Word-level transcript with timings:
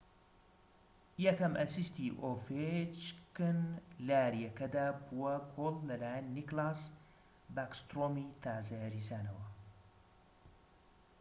یەکەم 1.25 1.53
ئەسیستی 1.59 2.15
ئۆڤێچکن 2.21 3.59
لە 4.05 4.15
یاریەکەدا 4.23 4.87
بووە 5.05 5.35
گۆڵ 5.55 5.75
لەلایەن 5.89 6.25
نیکلاس 6.35 6.79
باکسترۆمی 7.55 8.27
تازە 8.43 8.73
یاریزانەوە 8.83 9.45